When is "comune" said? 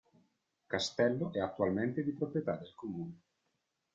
2.73-3.19